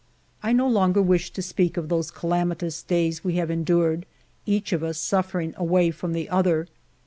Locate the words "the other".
6.13-6.65